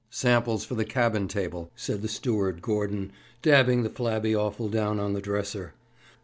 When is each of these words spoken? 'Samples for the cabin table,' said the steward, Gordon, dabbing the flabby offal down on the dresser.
'Samples 0.09 0.65
for 0.65 0.73
the 0.73 0.83
cabin 0.83 1.27
table,' 1.27 1.69
said 1.75 2.01
the 2.01 2.07
steward, 2.07 2.59
Gordon, 2.63 3.11
dabbing 3.43 3.83
the 3.83 3.89
flabby 3.91 4.35
offal 4.35 4.67
down 4.67 4.99
on 4.99 5.13
the 5.13 5.21
dresser. 5.21 5.75